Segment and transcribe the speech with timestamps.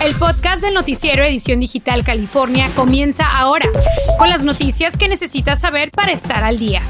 [0.00, 3.68] El podcast del noticiero Edición Digital California comienza ahora,
[4.16, 6.82] con las noticias que necesitas saber para estar al día.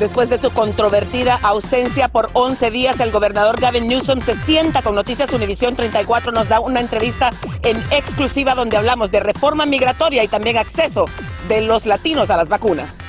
[0.00, 4.94] Después de su controvertida ausencia por 11 días, el gobernador Gavin Newsom se sienta con
[4.94, 6.32] Noticias Univisión 34.
[6.32, 7.30] Nos da una entrevista
[7.62, 11.04] en exclusiva donde hablamos de reforma migratoria y también acceso
[11.46, 13.01] de los latinos a las vacunas.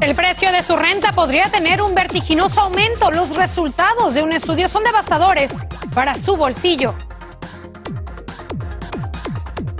[0.00, 3.10] El precio de su renta podría tener un vertiginoso aumento.
[3.10, 5.52] Los resultados de un estudio son devastadores
[5.94, 6.94] para su bolsillo.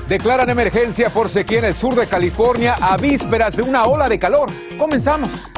[0.06, 4.18] Declaran emergencia por sequía en el sur de California a vísperas de una ola de
[4.18, 4.50] calor.
[4.76, 5.49] Comenzamos.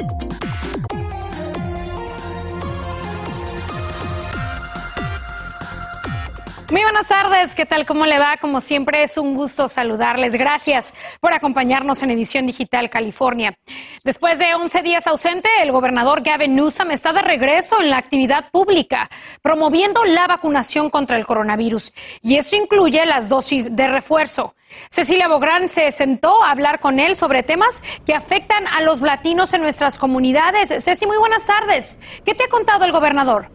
[6.73, 7.85] Muy buenas tardes, ¿qué tal?
[7.85, 8.35] ¿Cómo le va?
[8.37, 10.33] Como siempre es un gusto saludarles.
[10.33, 13.55] Gracias por acompañarnos en Edición Digital California.
[14.03, 18.49] Después de 11 días ausente, el gobernador Gavin Newsom está de regreso en la actividad
[18.49, 19.07] pública,
[19.43, 21.93] promoviendo la vacunación contra el coronavirus.
[22.23, 24.55] Y eso incluye las dosis de refuerzo.
[24.89, 29.53] Cecilia Bográn se sentó a hablar con él sobre temas que afectan a los latinos
[29.53, 30.73] en nuestras comunidades.
[30.83, 31.99] Ceci, muy buenas tardes.
[32.25, 33.51] ¿Qué te ha contado el gobernador?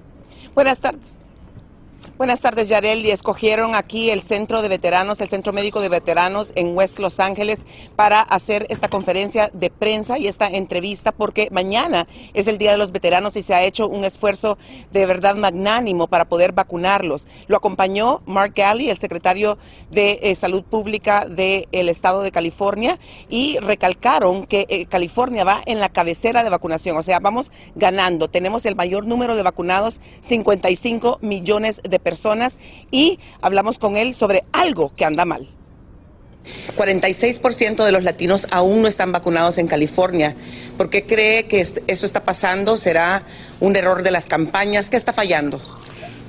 [0.54, 1.17] Buenas tardes.
[2.18, 3.06] Buenas tardes, Yarel.
[3.06, 7.20] Y escogieron aquí el Centro de Veteranos, el Centro Médico de Veteranos en West Los
[7.20, 12.72] Ángeles para hacer esta conferencia de prensa y esta entrevista porque mañana es el Día
[12.72, 14.58] de los Veteranos y se ha hecho un esfuerzo
[14.90, 17.28] de verdad magnánimo para poder vacunarlos.
[17.46, 19.56] Lo acompañó Mark Galley, el secretario
[19.92, 25.78] de eh, Salud Pública del Estado de California, y recalcaron que eh, California va en
[25.78, 26.96] la cabecera de vacunación.
[26.96, 28.26] O sea, vamos ganando.
[28.26, 32.58] Tenemos el mayor número de vacunados, 55 millones de personas personas
[32.90, 35.46] y hablamos con él sobre algo que anda mal.
[36.78, 40.34] 46% de los latinos aún no están vacunados en California.
[40.78, 42.78] ¿Por qué cree que eso está pasando?
[42.78, 43.24] ¿Será
[43.60, 44.88] un error de las campañas?
[44.88, 45.58] ¿Qué está fallando?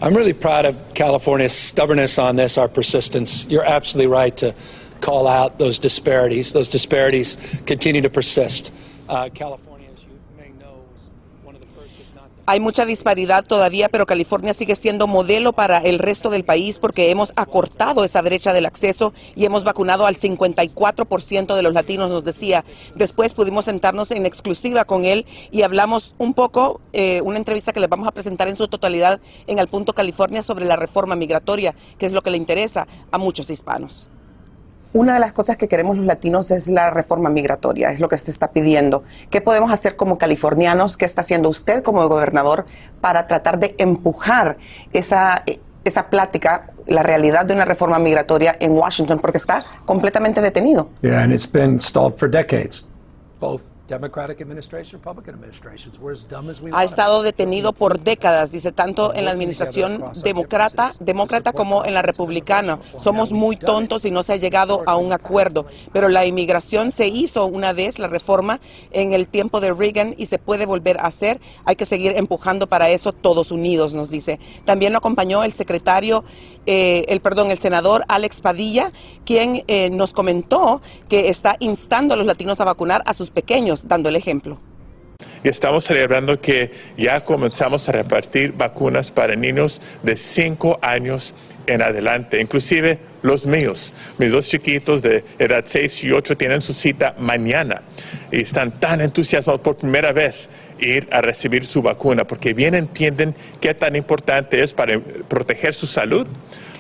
[0.02, 3.48] I'm really proud of California's stubbornness on this, our persistence.
[3.50, 4.54] You're absolutely right to
[5.00, 6.52] call out those disparities.
[6.52, 8.74] Those disparities continue to persist.
[9.08, 9.69] Uh, California
[12.52, 17.12] Hay mucha disparidad todavía, pero California sigue siendo modelo para el resto del país porque
[17.12, 22.24] hemos acortado esa brecha del acceso y hemos vacunado al 54% de los latinos, nos
[22.24, 22.66] decía.
[22.96, 27.82] Después pudimos sentarnos en exclusiva con él y hablamos un poco, eh, una entrevista que
[27.82, 31.76] les vamos a presentar en su totalidad en Al Punto California sobre la reforma migratoria,
[32.00, 34.10] que es lo que le interesa a muchos hispanos.
[34.92, 38.18] Una de las cosas que queremos los latinos es la reforma migratoria, es lo que
[38.18, 39.04] se está pidiendo.
[39.30, 40.98] ¿Qué podemos hacer como californianos?
[40.98, 42.66] ¿Qué está haciendo usted como gobernador
[43.00, 44.58] para tratar de empujar
[44.92, 45.44] esa,
[45.84, 49.20] esa plática, la realidad de una reforma migratoria en Washington?
[49.20, 50.90] Porque está completamente detenido.
[51.02, 52.88] Yeah, and it's been stalled for decades.
[56.74, 62.02] Ha estado detenido por décadas, dice, tanto en la administración demócrata, demócrata como en la
[62.02, 62.80] republicana.
[62.98, 65.66] Somos muy tontos y no se ha llegado a un acuerdo.
[65.92, 68.60] Pero la inmigración se hizo una vez, la reforma,
[68.92, 71.40] en el tiempo de Reagan y se puede volver a hacer.
[71.66, 74.40] Hay que seguir empujando para eso todos unidos, nos dice.
[74.66, 76.24] También lo acompañó el secretario,
[76.66, 78.92] eh, el perdón, el senador Alex Padilla,
[79.26, 83.79] quien eh, nos comentó que está instando a los latinos a vacunar a sus pequeños
[83.88, 84.60] dando el ejemplo.
[85.44, 91.34] Y estamos celebrando que ya comenzamos a repartir vacunas para niños de 5 años
[91.66, 93.94] en adelante, inclusive los míos.
[94.18, 97.84] Mis dos chiquitos de edad 6 y 8 tienen su cita mañana
[98.32, 103.36] y están tan entusiasmados por primera vez ir a recibir su vacuna porque bien entienden
[103.62, 106.28] qué tan importante es para proteger su salud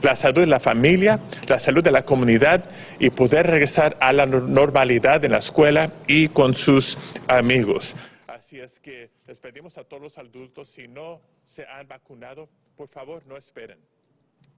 [0.01, 2.65] la salud de la familia, la salud de la comunidad
[2.99, 7.95] y poder regresar a la normalidad en la escuela y con sus amigos.
[8.27, 12.87] Así es que les pedimos a todos los adultos, si no se han vacunado, por
[12.87, 13.77] favor no esperen.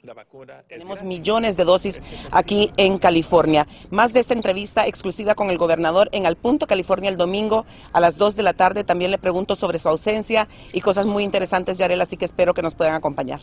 [0.03, 2.01] La vacuna Tenemos millones de dosis
[2.31, 3.67] aquí en California.
[3.91, 7.99] Más de esta entrevista exclusiva con el gobernador en Al Punto, California, el domingo a
[7.99, 8.83] las 2 de la tarde.
[8.83, 12.63] También le pregunto sobre su ausencia y cosas muy interesantes, Yarel, así que espero que
[12.63, 13.41] nos puedan acompañar.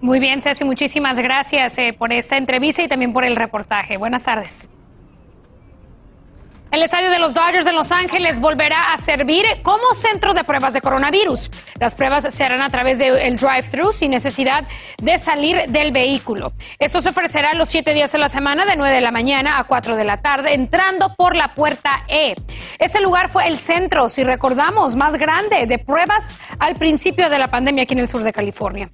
[0.00, 3.96] Muy bien, Ceci, muchísimas gracias eh, por esta entrevista y también por el reportaje.
[3.96, 4.68] Buenas tardes.
[6.72, 10.74] El estadio de los Dodgers de Los Ángeles volverá a servir como centro de pruebas
[10.74, 11.50] de coronavirus.
[11.80, 14.64] Las pruebas se harán a través del drive-thru sin necesidad
[14.98, 16.52] de salir del vehículo.
[16.78, 19.64] Eso se ofrecerá los siete días de la semana de 9 de la mañana a
[19.64, 22.34] 4 de la tarde, entrando por la puerta E.
[22.78, 27.48] Ese lugar fue el centro, si recordamos, más grande de pruebas al principio de la
[27.48, 28.90] pandemia aquí en el sur de California.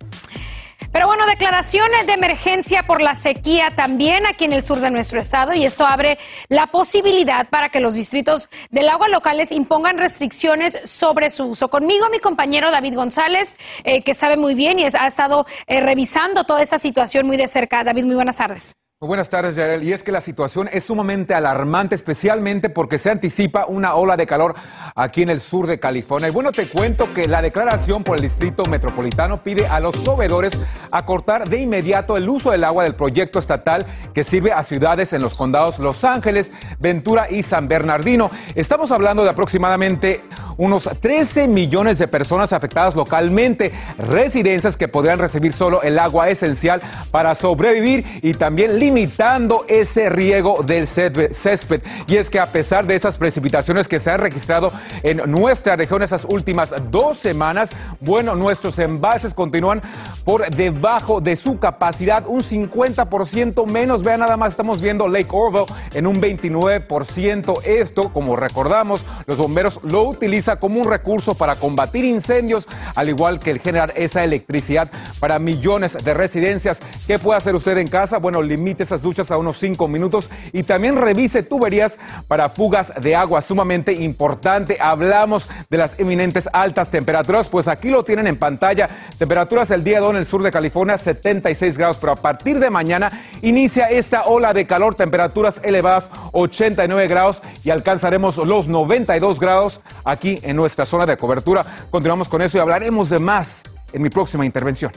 [0.91, 5.21] Pero bueno, declaraciones de emergencia por la sequía también aquí en el sur de nuestro
[5.21, 6.19] estado y esto abre
[6.49, 11.69] la posibilidad para que los distritos del agua locales impongan restricciones sobre su uso.
[11.69, 16.45] Conmigo mi compañero David González, eh, que sabe muy bien y ha estado eh, revisando
[16.45, 17.85] toda esa situación muy de cerca.
[17.85, 18.75] David, muy buenas tardes.
[19.05, 19.83] Buenas tardes, Yarel.
[19.83, 24.29] Y es que la situación es sumamente alarmante, especialmente porque se anticipa una ola de
[24.29, 24.55] calor
[24.95, 26.29] aquí en el sur de California.
[26.29, 30.57] Y bueno, te cuento que la declaración por el Distrito Metropolitano pide a los proveedores
[30.93, 35.21] acortar de inmediato el uso del agua del proyecto estatal que sirve a ciudades en
[35.21, 38.31] los condados Los Ángeles, Ventura y San Bernardino.
[38.55, 40.23] Estamos hablando de aproximadamente
[40.57, 46.81] unos 13 millones de personas afectadas localmente, residencias que podrían recibir solo el agua esencial
[47.11, 51.83] para sobrevivir y también limitando ese riego del césped.
[52.07, 54.73] Y es que a pesar de esas precipitaciones que se han registrado
[55.03, 57.71] en nuestra región esas últimas dos semanas,
[58.01, 59.83] bueno, nuestros embalses continúan
[60.25, 64.03] por debajo de su capacidad, un 50% menos.
[64.03, 67.63] Vean, nada más estamos viendo Lake Orville en un 29%.
[67.65, 73.39] Esto, como recordamos, los bomberos lo utilizan como un recurso para combatir incendios, al igual
[73.39, 74.91] que el generar esa electricidad
[75.21, 76.81] para millones de residencias.
[77.07, 78.19] ¿Qué puede hacer usted en casa?
[78.19, 83.15] Bueno, limite esas duchas a unos 5 minutos y también revise tuberías para fugas de
[83.15, 84.79] agua, sumamente importante.
[84.81, 88.89] Hablamos de las eminentes altas temperaturas, pues aquí lo tienen en pantalla.
[89.19, 92.59] Temperaturas el día de hoy en el sur de California, 76 grados, pero a partir
[92.59, 99.39] de mañana inicia esta ola de calor, temperaturas elevadas, 89 grados y alcanzaremos los 92
[99.39, 101.65] grados aquí en nuestra zona de cobertura.
[101.91, 103.63] Continuamos con eso y hablaremos de más
[103.93, 104.93] en mi próxima intervención.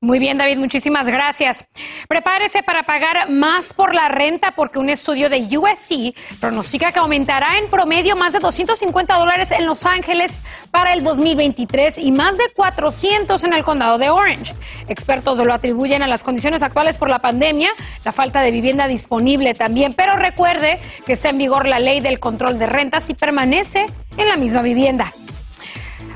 [0.00, 1.64] Muy bien, David, muchísimas gracias.
[2.08, 7.58] Prepárese para pagar más por la renta porque un estudio de USC pronostica que aumentará
[7.58, 10.38] en promedio más de 250 dólares en Los Ángeles
[10.70, 14.54] para el 2023 y más de 400 en el condado de Orange.
[14.86, 17.70] Expertos lo atribuyen a las condiciones actuales por la pandemia,
[18.04, 22.20] la falta de vivienda disponible también, pero recuerde que está en vigor la ley del
[22.20, 23.86] control de rentas y permanece
[24.16, 25.12] en la misma vivienda.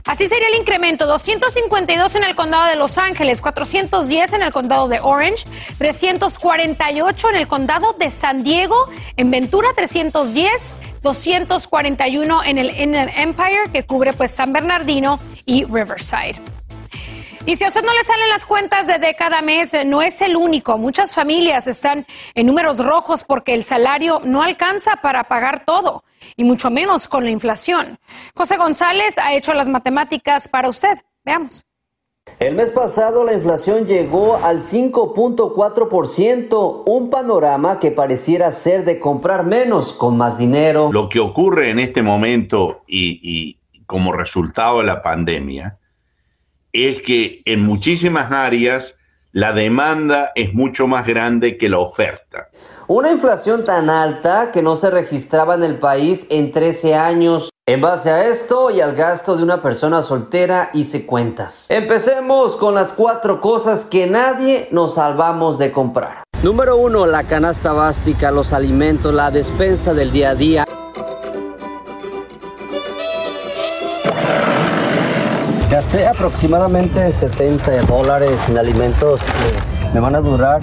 [0.05, 4.89] Así sería el incremento, 252 en el condado de Los Ángeles, 410 en el condado
[4.89, 5.45] de Orange,
[5.79, 8.77] 348 en el condado de San Diego,
[9.17, 10.73] en Ventura 310,
[11.03, 16.52] 241 en el Empire que cubre pues San Bernardino y Riverside.
[17.45, 20.23] Y si a usted no le salen las cuentas de, de cada mes, no es
[20.23, 20.79] el único.
[20.79, 22.07] Muchas familias están
[22.37, 26.05] en números rojos porque el salario no alcanza para pagar todo
[26.37, 27.99] y mucho menos con la inflación.
[28.37, 30.97] José González ha hecho las matemáticas para usted.
[31.25, 31.65] Veamos.
[32.39, 39.45] El mes pasado la inflación llegó al 5.4%, un panorama que pareciera ser de comprar
[39.45, 40.91] menos con más dinero.
[40.93, 45.81] Lo que ocurre en este momento y, y como resultado de la pandemia
[46.73, 48.95] es que en muchísimas áreas
[49.33, 52.49] la demanda es mucho más grande que la oferta.
[52.87, 57.51] Una inflación tan alta que no se registraba en el país en 13 años.
[57.65, 61.71] En base a esto y al gasto de una persona soltera, hice cuentas.
[61.71, 66.25] Empecemos con las cuatro cosas que nadie nos salvamos de comprar.
[66.43, 70.65] Número uno, la canasta básica, los alimentos, la despensa del día a día.
[75.73, 80.61] Gasté aproximadamente 70 dólares en alimentos que me van a durar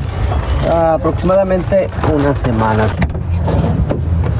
[0.71, 2.85] aproximadamente una semana.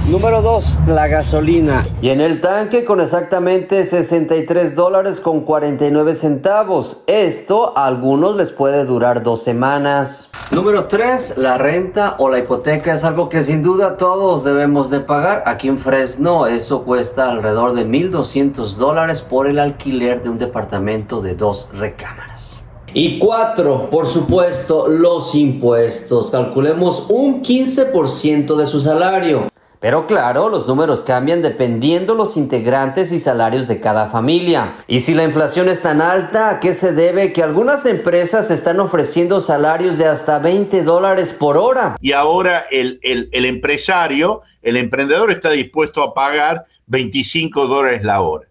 [0.09, 1.85] Número 2, la gasolina.
[2.01, 7.03] Y en el tanque con exactamente 63 dólares con 49 centavos.
[7.05, 10.31] Esto a algunos les puede durar dos semanas.
[10.49, 14.99] Número 3, la renta o la hipoteca es algo que sin duda todos debemos de
[14.99, 15.43] pagar.
[15.45, 21.21] Aquí en Fresno eso cuesta alrededor de 1.200 dólares por el alquiler de un departamento
[21.21, 22.63] de dos recámaras.
[22.95, 26.31] Y cuatro, por supuesto, los impuestos.
[26.31, 29.45] Calculemos un 15% de su salario.
[29.79, 34.73] Pero claro, los números cambian dependiendo los integrantes y salarios de cada familia.
[34.87, 38.81] Y si la inflación es tan alta, ¿a qué se debe que algunas empresas están
[38.81, 41.95] ofreciendo salarios de hasta 20 dólares por hora?
[42.01, 48.47] Y ahora el, el empresario, el emprendedor está dispuesto a pagar 25 dólares la hora.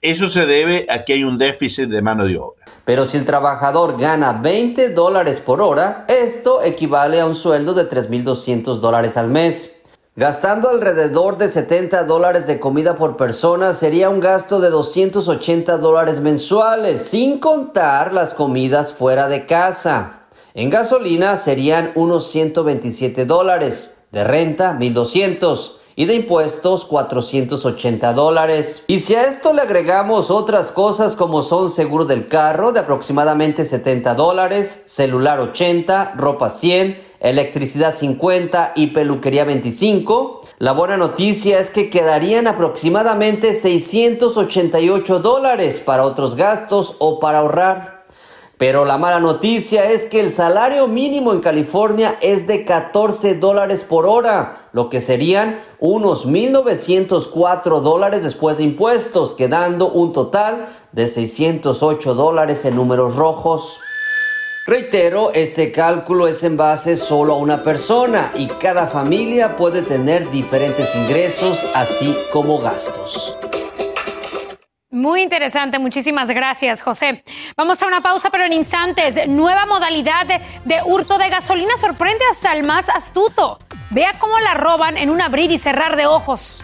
[0.00, 2.66] Eso se debe a que hay un déficit de mano de obra.
[2.84, 7.88] Pero si el trabajador gana 20 dólares por hora, esto equivale a un sueldo de
[7.88, 9.77] 3.200 dólares al mes.
[10.18, 16.18] Gastando alrededor de 70 dólares de comida por persona sería un gasto de 280 dólares
[16.18, 20.22] mensuales, sin contar las comidas fuera de casa.
[20.54, 28.84] En gasolina serían unos 127 dólares, de renta 1200 y de impuestos 480 dólares.
[28.88, 33.64] Y si a esto le agregamos otras cosas como son seguro del carro de aproximadamente
[33.64, 41.70] 70 dólares, celular 80, ropa 100, electricidad 50 y peluquería 25, la buena noticia es
[41.70, 47.98] que quedarían aproximadamente 688 dólares para otros gastos o para ahorrar.
[48.58, 53.84] Pero la mala noticia es que el salario mínimo en California es de 14 dólares
[53.84, 61.06] por hora, lo que serían unos 1.904 dólares después de impuestos, quedando un total de
[61.06, 63.80] 608 dólares en números rojos.
[64.68, 70.30] Reitero, este cálculo es en base solo a una persona y cada familia puede tener
[70.30, 73.34] diferentes ingresos así como gastos.
[74.90, 77.24] Muy interesante, muchísimas gracias, José.
[77.56, 82.52] Vamos a una pausa, pero en instantes, nueva modalidad de, hurto de gasolina sorprende hasta
[82.52, 83.56] el más astuto.
[83.88, 86.62] Vea cómo la roban en un abrir y cerrar de ojos.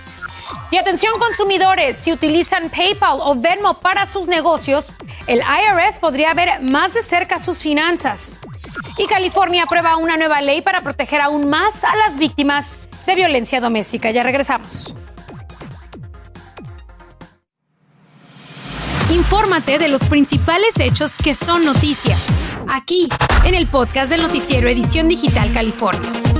[0.71, 4.93] Y atención consumidores, si utilizan PayPal o Venmo para sus negocios,
[5.27, 8.41] el IRS podría ver más de cerca sus finanzas.
[8.99, 13.61] Y California aprueba una nueva ley para proteger aún más a las víctimas de violencia
[13.61, 14.11] doméstica.
[14.11, 14.95] Ya regresamos.
[19.11, 22.17] Infórmate de los principales hechos que son noticia,
[22.69, 23.09] aquí,
[23.45, 26.34] en el podcast del noticiero Edición Digital California.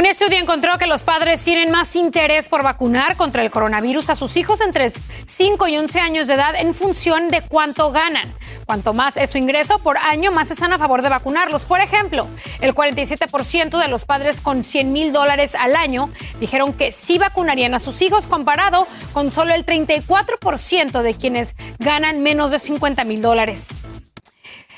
[0.00, 4.14] Un estudio encontró que los padres tienen más interés por vacunar contra el coronavirus a
[4.14, 4.90] sus hijos entre
[5.26, 8.32] 5 y 11 años de edad en función de cuánto ganan.
[8.64, 11.66] Cuanto más es su ingreso por año, más están a favor de vacunarlos.
[11.66, 12.26] Por ejemplo,
[12.62, 16.08] el 47% de los padres con 100 mil dólares al año
[16.40, 22.22] dijeron que sí vacunarían a sus hijos comparado con solo el 34% de quienes ganan
[22.22, 23.82] menos de 50 mil dólares.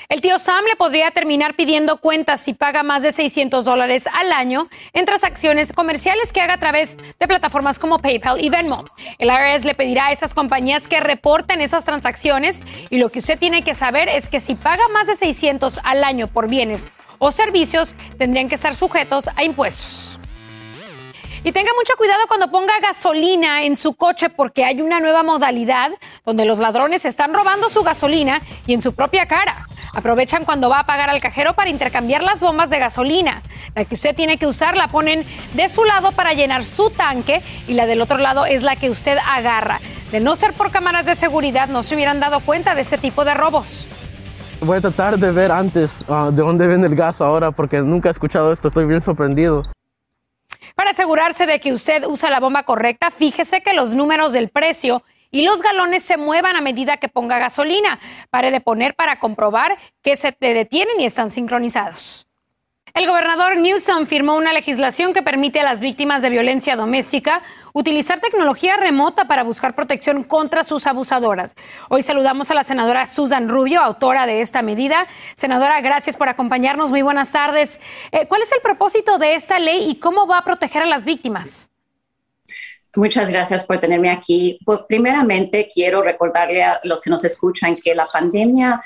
[0.09, 4.31] El tío Sam le podría terminar pidiendo cuentas si paga más de 600 dólares al
[4.31, 8.83] año en transacciones comerciales que haga a través de plataformas como PayPal y Venmo.
[9.17, 13.39] El IRS le pedirá a esas compañías que reporten esas transacciones y lo que usted
[13.39, 17.31] tiene que saber es que si paga más de 600 al año por bienes o
[17.31, 20.19] servicios, tendrían que estar sujetos a impuestos.
[21.45, 25.91] Y tenga mucho cuidado cuando ponga gasolina en su coche porque hay una nueva modalidad
[26.25, 29.65] donde los ladrones están robando su gasolina y en su propia cara.
[29.93, 33.43] Aprovechan cuando va a pagar al cajero para intercambiar las bombas de gasolina.
[33.75, 35.23] La que usted tiene que usar la ponen
[35.53, 38.89] de su lado para llenar su tanque y la del otro lado es la que
[38.89, 39.79] usted agarra.
[40.11, 43.23] De no ser por cámaras de seguridad no se hubieran dado cuenta de ese tipo
[43.23, 43.87] de robos.
[44.61, 48.09] Voy a tratar de ver antes ah, de dónde viene el gas ahora porque nunca
[48.09, 49.61] he escuchado esto, estoy bien sorprendido.
[50.75, 55.03] Para asegurarse de que usted usa la bomba correcta, fíjese que los números del precio
[55.33, 57.99] y los galones se muevan a medida que ponga gasolina.
[58.29, 62.27] Pare de poner para comprobar que se te detienen y están sincronizados.
[62.93, 67.41] El gobernador Newsom firmó una legislación que permite a las víctimas de violencia doméstica
[67.73, 71.55] utilizar tecnología remota para buscar protección contra sus abusadoras.
[71.89, 75.07] Hoy saludamos a la senadora Susan Rubio, autora de esta medida.
[75.33, 76.91] Senadora, gracias por acompañarnos.
[76.91, 77.81] Muy buenas tardes.
[78.11, 81.03] Eh, ¿Cuál es el propósito de esta ley y cómo va a proteger a las
[81.03, 81.71] víctimas?
[82.95, 84.59] Muchas gracias por tenerme aquí.
[84.63, 88.79] Pues, primeramente, quiero recordarle a los que nos escuchan que la pandemia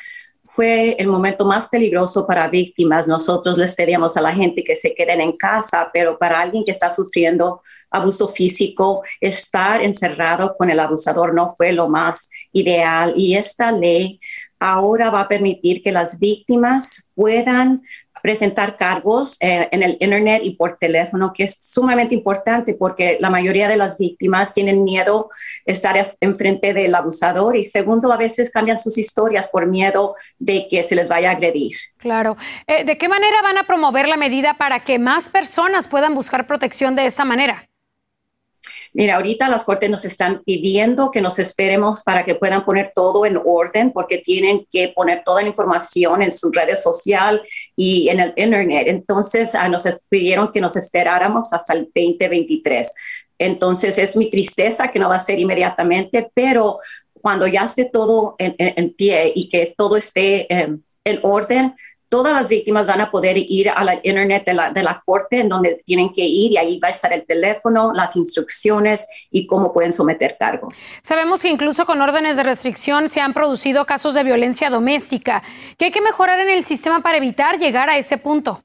[0.58, 3.08] fue el momento más peligroso para víctimas.
[3.08, 6.72] Nosotros les pedíamos a la gente que se queden en casa, pero para alguien que
[6.72, 7.62] está sufriendo
[7.92, 13.14] abuso físico, estar encerrado con el abusador no fue lo más ideal.
[13.16, 14.20] Y esta ley
[14.60, 17.84] ahora va a permitir que las víctimas puedan
[18.28, 23.30] presentar cargos eh, en el Internet y por teléfono, que es sumamente importante porque la
[23.30, 25.30] mayoría de las víctimas tienen miedo
[25.66, 30.84] estar enfrente del abusador y segundo, a veces cambian sus historias por miedo de que
[30.84, 31.72] se les vaya a agredir.
[31.96, 32.36] Claro.
[32.68, 36.48] Eh, ¿De qué manera van a promover la medida para que más personas puedan buscar
[36.48, 37.70] protección de esta manera?
[38.98, 43.28] Mira, ahorita las cortes nos están pidiendo que nos esperemos para que puedan poner todo
[43.28, 47.42] en orden porque tienen que poner toda la información en sus redes sociales
[47.76, 48.88] y en el internet.
[48.88, 52.92] Entonces, ah, nos pidieron que nos esperáramos hasta el 2023.
[53.38, 56.80] Entonces, es mi tristeza que no va a ser inmediatamente, pero
[57.22, 61.76] cuando ya esté todo en, pie y que todo esté em, en orden,
[62.10, 65.82] todas las víctimas van a poder ir a la internet de la, corte en donde
[65.86, 69.94] tienen que ir y ahí va a estar el teléfono, las instrucciones y cómo pueden
[69.94, 70.94] someter cargos.
[71.02, 75.44] Sabemos que incluso con órdenes de restricción se han producido casos de violencia doméstica.
[75.78, 78.64] ¿Qué hay que mejorar en el sistema para evitar llegar a ese punto?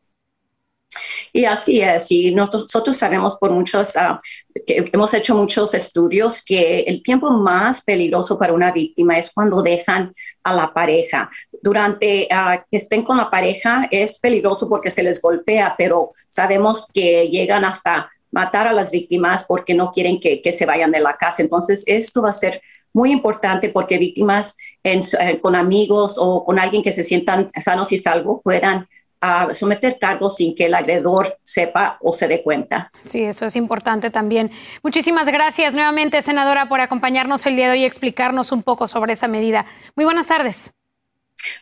[1.35, 4.19] Y así es, y nosotros sabemos por muchos, ah,
[4.67, 9.63] que hemos hecho muchos estudios que el tiempo más peligroso para una víctima es cuando
[9.63, 10.13] dejan
[10.45, 11.31] a la pareja.
[11.63, 16.87] Durante ah, que estén con la pareja es peligroso porque se les golpea, pero sabemos
[16.93, 21.17] que llegan hasta matar a las víctimas porque no quieren que, se vayan de la
[21.17, 21.43] casa.
[21.43, 22.61] Entonces, esto va a ser
[22.93, 25.01] muy importante porque víctimas eh,
[25.41, 28.87] con amigos o con alguien que se sientan sanos y salvos puedan
[29.23, 32.91] a someter cargos sin que el agredor sepa o se dé cuenta.
[33.03, 34.51] Sí, eso es importante también.
[34.83, 39.13] Muchísimas gracias nuevamente, senadora, por acompañarnos el día de hoy y explicarnos un poco sobre
[39.13, 39.65] esa medida.
[39.95, 40.73] Muy buenas tardes.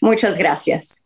[0.01, 1.05] Muchas gracias.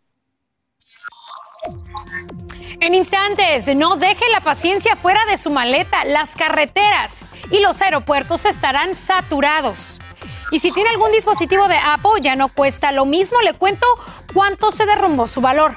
[2.80, 6.04] En instantes, no deje la paciencia fuera de su maleta.
[6.04, 10.00] Las carreteras y los aeropuertos estarán saturados.
[10.52, 13.40] Y si tiene algún dispositivo de Apple, ya no cuesta lo mismo.
[13.40, 13.86] Le cuento
[14.32, 15.76] cuánto se derrumbó su valor.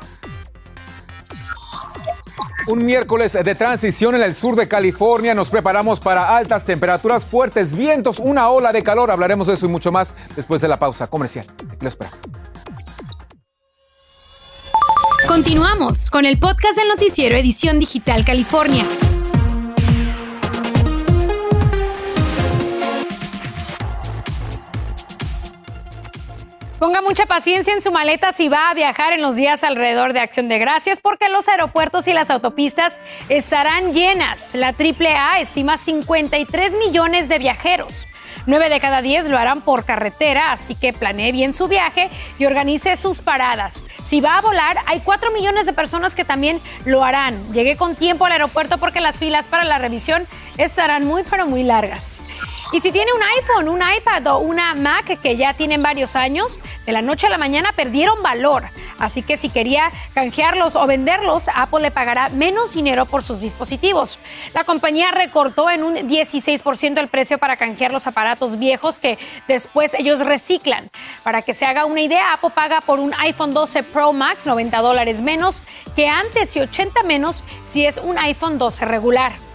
[2.67, 5.33] Un miércoles de transición en el sur de California.
[5.33, 9.11] Nos preparamos para altas temperaturas, fuertes vientos, una ola de calor.
[9.11, 11.45] Hablaremos de eso y mucho más después de la pausa comercial.
[11.79, 12.11] Lo espero.
[15.27, 18.85] Continuamos con el podcast del noticiero Edición Digital California.
[26.79, 30.19] Ponga mucha paciencia en su maleta si va a viajar en los días alrededor de
[30.19, 32.93] Acción de Gracias, porque los aeropuertos y las autopistas
[33.29, 34.53] estarán llenas.
[34.53, 38.05] La AAA estima 53 millones de viajeros.
[38.45, 42.45] 9 de cada 10 lo harán por carretera, así que planee bien su viaje y
[42.45, 43.83] organice sus paradas.
[44.03, 47.51] Si va a volar, hay 4 millones de personas que también lo harán.
[47.53, 51.63] Llegué con tiempo al aeropuerto porque las filas para la revisión estarán muy, pero muy
[51.63, 52.23] largas.
[52.73, 56.59] Y si tiene un iPhone, un iPad o una Mac que ya tienen varios años,
[56.85, 58.65] de la noche a la mañana perdieron valor.
[58.99, 64.19] Así que si quería canjearlos o venderlos, Apple le pagará menos dinero por sus dispositivos.
[64.53, 69.93] La compañía recortó en un 16% el precio para canjear los aparatos viejos que después
[69.93, 70.89] ellos reciclan.
[71.23, 74.77] Para que se haga una idea, Apple paga por un iPhone 12 Pro Max 90
[74.79, 75.61] dólares menos
[75.95, 79.46] que antes y 80 menos si es un iPhone 12 regular.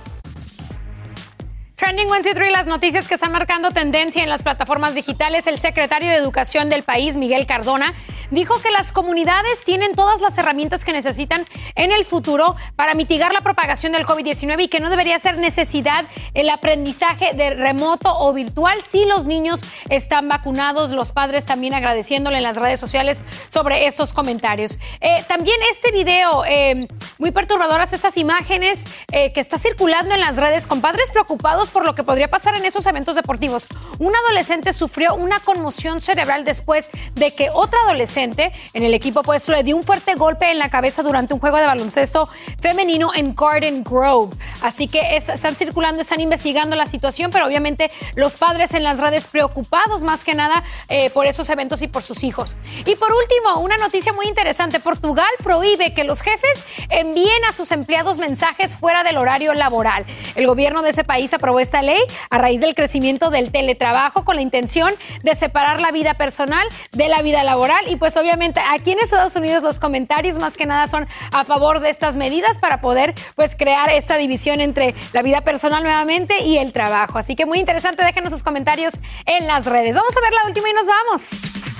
[1.83, 5.49] Trending 123, las noticias que están marcando tendencia en las plataformas digitales.
[5.49, 7.93] El secretario de Educación del país, Miguel Cardona,
[8.33, 13.33] dijo que las comunidades tienen todas las herramientas que necesitan en el futuro para mitigar
[13.33, 18.33] la propagación del COVID-19 y que no debería ser necesidad el aprendizaje de remoto o
[18.33, 20.93] virtual si los niños están vacunados.
[20.93, 24.79] Los padres también agradeciéndole en las redes sociales sobre estos comentarios.
[25.01, 30.37] Eh, también este video, eh, muy perturbadoras estas imágenes eh, que está circulando en las
[30.37, 33.67] redes con padres preocupados por lo que podría pasar en esos eventos deportivos.
[33.99, 39.49] Un adolescente sufrió una conmoción cerebral después de que otra adolescente en el equipo pues
[39.49, 42.29] le dio un fuerte golpe en la cabeza durante un juego de baloncesto
[42.61, 44.37] femenino en Garden Grove.
[44.63, 49.27] Así que están circulando, están investigando la situación, pero obviamente los padres en las redes
[49.27, 52.57] preocupados más que nada eh, por esos eventos y por sus hijos.
[52.87, 54.81] Y por último, una noticia muy interesante.
[54.81, 60.05] Portugal prohíbe que los jefes envíen a sus empleados mensajes fuera del horario laboral.
[60.35, 64.37] El gobierno de ese país aprobó esta ley a raíz del crecimiento del teletrabajo con
[64.37, 68.61] la intención de separar la vida personal de la vida laboral y pues pues, obviamente
[68.71, 72.59] aquí en Estados Unidos los comentarios más que nada son a favor de estas medidas
[72.59, 77.19] para poder pues crear esta división entre la vida personal nuevamente y el trabajo.
[77.19, 78.95] Así que muy interesante, déjenos sus comentarios
[79.25, 79.97] en las redes.
[79.97, 81.72] Vamos a ver la última y nos vamos.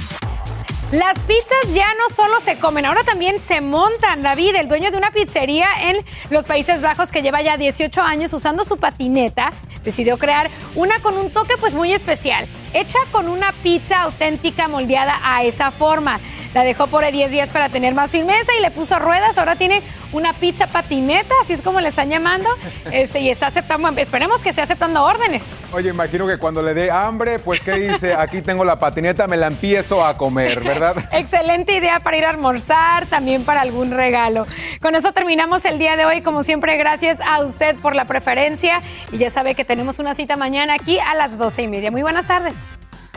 [0.93, 4.21] Las pizzas ya no solo se comen, ahora también se montan.
[4.21, 8.31] David, el dueño de una pizzería en los Países Bajos que lleva ya 18 años
[8.35, 9.53] usando su patineta,
[9.85, 15.19] decidió crear una con un toque pues muy especial, hecha con una pizza auténtica moldeada
[15.25, 16.21] a esa forma.
[16.53, 19.39] La dejó por 10 días para tener más firmeza y le puso ruedas.
[19.39, 19.81] Ahora tiene
[20.13, 22.51] una pizza patineta, así es como le están llamando.
[22.93, 25.43] Este, y está aceptando, esperemos que esté aceptando órdenes.
[25.73, 28.13] Oye, imagino que cuando le dé hambre, pues ¿qué dice?
[28.13, 30.82] Aquí tengo la patineta, me la empiezo a comer, ¿verdad?
[31.13, 34.45] Excelente idea para ir a almorzar, también para algún regalo.
[34.81, 36.23] Con eso terminamos el día de hoy.
[36.23, 38.83] Como siempre, gracias a usted por la preferencia.
[39.13, 41.91] Y ya sabe que tenemos una cita mañana aquí a las doce y media.
[41.91, 42.77] Muy buenas tardes.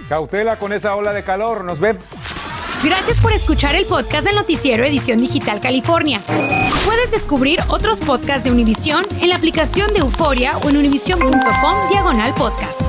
[0.10, 1.64] Cautela con esa ola de calor.
[1.64, 2.04] Nos vemos.
[2.84, 6.18] Gracias por escuchar el podcast del noticiero Edición Digital California.
[6.86, 12.36] Puedes descubrir otros podcasts de Univision en la aplicación de Euforia o en univision.com diagonal
[12.36, 12.82] podcast.